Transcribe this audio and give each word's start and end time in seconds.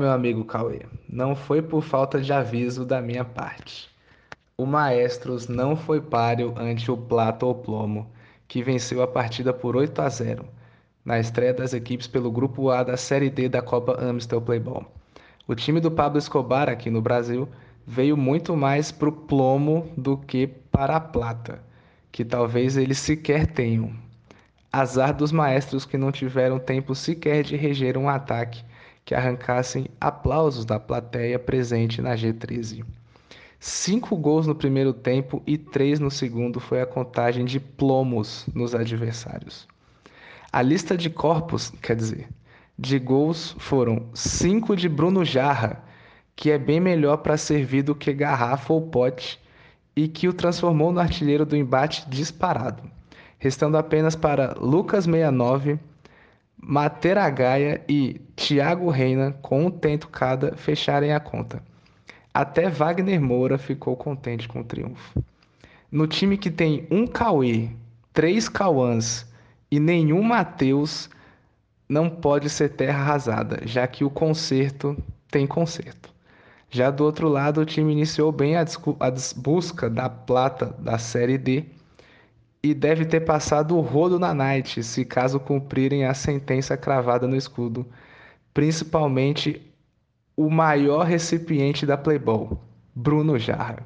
meu 0.00 0.10
amigo 0.10 0.46
Cauê, 0.46 0.80
não 1.06 1.36
foi 1.36 1.60
por 1.60 1.82
falta 1.82 2.22
de 2.22 2.32
aviso 2.32 2.86
da 2.86 3.02
minha 3.02 3.22
parte. 3.22 3.90
O 4.56 4.64
Maestros 4.64 5.46
não 5.46 5.76
foi 5.76 6.00
páreo 6.00 6.54
ante 6.56 6.90
o 6.90 6.96
Plata 6.96 7.44
ou 7.44 7.54
Plomo, 7.54 8.10
que 8.48 8.62
venceu 8.62 9.02
a 9.02 9.06
partida 9.06 9.52
por 9.52 9.76
8 9.76 10.00
a 10.00 10.08
0, 10.08 10.44
na 11.04 11.20
estreia 11.20 11.52
das 11.52 11.74
equipes 11.74 12.06
pelo 12.06 12.30
Grupo 12.30 12.70
A 12.70 12.82
da 12.82 12.96
Série 12.96 13.28
D 13.28 13.46
da 13.46 13.60
Copa 13.60 14.02
Amstel 14.02 14.40
Playball. 14.40 14.90
O 15.46 15.54
time 15.54 15.80
do 15.80 15.90
Pablo 15.90 16.18
Escobar 16.18 16.70
aqui 16.70 16.88
no 16.88 17.02
Brasil 17.02 17.46
veio 17.86 18.16
muito 18.16 18.56
mais 18.56 18.90
para 18.90 19.10
o 19.10 19.12
plomo 19.12 19.92
do 19.98 20.16
que 20.16 20.46
para 20.46 20.96
a 20.96 21.00
plata, 21.00 21.62
que 22.10 22.24
talvez 22.24 22.78
eles 22.78 22.98
sequer 22.98 23.46
tenham. 23.46 23.92
Azar 24.72 25.14
dos 25.14 25.30
maestros 25.30 25.84
que 25.84 25.98
não 25.98 26.10
tiveram 26.10 26.58
tempo 26.58 26.94
sequer 26.94 27.42
de 27.42 27.54
reger 27.54 27.98
um 27.98 28.08
ataque 28.08 28.64
que 29.04 29.14
arrancassem 29.14 29.86
aplausos 30.00 30.64
da 30.64 30.78
plateia 30.78 31.38
presente 31.38 32.00
na 32.00 32.14
G13. 32.14 32.84
Cinco 33.58 34.16
gols 34.16 34.46
no 34.46 34.54
primeiro 34.54 34.92
tempo 34.92 35.42
e 35.46 35.58
três 35.58 36.00
no 36.00 36.10
segundo 36.10 36.58
foi 36.58 36.80
a 36.80 36.86
contagem 36.86 37.44
de 37.44 37.60
plomos 37.60 38.46
nos 38.54 38.74
adversários. 38.74 39.68
A 40.50 40.62
lista 40.62 40.96
de 40.96 41.10
corpos, 41.10 41.70
quer 41.82 41.94
dizer, 41.94 42.28
de 42.78 42.98
gols 42.98 43.54
foram 43.58 44.06
cinco 44.14 44.74
de 44.74 44.88
Bruno 44.88 45.24
Jarra, 45.24 45.84
que 46.34 46.50
é 46.50 46.56
bem 46.56 46.80
melhor 46.80 47.18
para 47.18 47.36
servir 47.36 47.82
do 47.82 47.94
que 47.94 48.14
garrafa 48.14 48.72
ou 48.72 48.80
pote, 48.80 49.38
e 49.94 50.08
que 50.08 50.26
o 50.26 50.32
transformou 50.32 50.90
no 50.90 50.98
artilheiro 50.98 51.44
do 51.44 51.54
embate 51.54 52.08
disparado, 52.08 52.82
restando 53.38 53.76
apenas 53.76 54.16
para 54.16 54.54
Lucas 54.58 55.04
69, 55.04 55.78
Matera 56.62 57.28
Gaia 57.30 57.82
e 57.88 58.20
Thiago 58.36 58.90
Reina, 58.90 59.32
com 59.40 59.66
um 59.66 59.70
tento 59.70 60.08
cada, 60.08 60.56
fecharem 60.56 61.12
a 61.12 61.18
conta. 61.18 61.62
Até 62.32 62.68
Wagner 62.68 63.20
Moura 63.20 63.56
ficou 63.56 63.96
contente 63.96 64.46
com 64.46 64.60
o 64.60 64.64
triunfo. 64.64 65.24
No 65.90 66.06
time 66.06 66.36
que 66.36 66.50
tem 66.50 66.86
um 66.90 67.06
Cauê, 67.06 67.70
três 68.12 68.48
Cauãs 68.48 69.26
e 69.70 69.80
nenhum 69.80 70.22
Mateus, 70.22 71.08
não 71.88 72.08
pode 72.08 72.48
ser 72.50 72.68
terra 72.68 73.00
arrasada, 73.00 73.60
já 73.64 73.86
que 73.86 74.04
o 74.04 74.10
conserto 74.10 74.96
tem 75.30 75.46
conserto. 75.46 76.10
Já 76.70 76.90
do 76.90 77.04
outro 77.04 77.28
lado, 77.28 77.62
o 77.62 77.66
time 77.66 77.90
iniciou 77.90 78.30
bem 78.30 78.54
a, 78.56 78.62
a 78.62 79.10
busca 79.36 79.90
da 79.90 80.08
plata 80.08 80.74
da 80.78 80.98
Série 80.98 81.36
D 81.36 81.64
e 82.62 82.74
deve 82.74 83.04
ter 83.04 83.20
passado 83.20 83.76
o 83.76 83.80
rodo 83.80 84.18
na 84.18 84.34
Night 84.34 84.82
se 84.82 85.04
caso 85.04 85.40
cumprirem 85.40 86.04
a 86.04 86.14
sentença 86.14 86.76
cravada 86.76 87.26
no 87.26 87.36
escudo, 87.36 87.86
principalmente 88.52 89.60
o 90.36 90.50
maior 90.50 91.04
recipiente 91.04 91.86
da 91.86 91.96
Playboy, 91.96 92.56
Bruno 92.94 93.38
Jarra. 93.38 93.78